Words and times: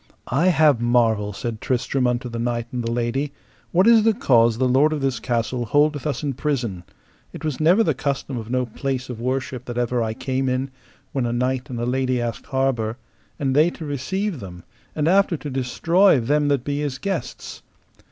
I 0.33 0.47
have 0.47 0.81
marvel, 0.81 1.31
said 1.31 1.61
Tristram 1.61 2.07
unto 2.07 2.27
the 2.27 2.39
knight 2.39 2.65
and 2.71 2.83
the 2.83 2.89
lady, 2.91 3.31
what 3.71 3.85
is 3.85 4.01
the 4.01 4.15
cause 4.15 4.57
the 4.57 4.67
lord 4.67 4.93
of 4.93 5.01
this 5.01 5.19
castle 5.19 5.63
holdeth 5.67 6.07
us 6.07 6.23
in 6.23 6.33
prison: 6.33 6.83
it 7.33 7.45
was 7.45 7.59
never 7.59 7.83
the 7.83 7.93
custom 7.93 8.35
of 8.35 8.49
no 8.49 8.65
place 8.65 9.11
of 9.11 9.21
worship 9.21 9.65
that 9.65 9.77
ever 9.77 10.01
I 10.01 10.15
came 10.15 10.49
in, 10.49 10.71
when 11.11 11.27
a 11.27 11.31
knight 11.31 11.69
and 11.69 11.79
a 11.79 11.85
lady 11.85 12.19
asked 12.19 12.47
harbour, 12.47 12.97
and 13.37 13.55
they 13.55 13.69
to 13.69 13.85
receive 13.85 14.39
them, 14.39 14.63
and 14.95 15.07
after 15.07 15.37
to 15.37 15.51
destroy 15.51 16.19
them 16.19 16.47
that 16.47 16.63
be 16.63 16.79
his 16.79 16.97
guests. 16.97 17.61